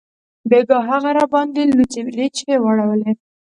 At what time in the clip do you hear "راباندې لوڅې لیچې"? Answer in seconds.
1.17-2.53